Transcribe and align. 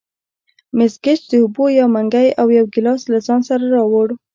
مس 0.77 0.93
ګېج 1.03 1.19
د 1.31 1.33
اوبو 1.43 1.65
یو 1.79 1.87
منګی 1.95 2.27
او 2.41 2.47
یو 2.57 2.65
ګیلاس 2.73 3.01
له 3.11 3.19
ځان 3.27 3.39
سره 3.49 3.63
راوړ. 3.75 4.07